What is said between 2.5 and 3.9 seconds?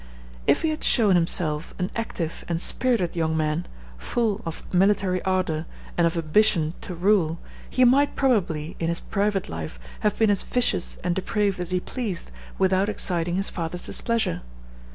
spirited young man,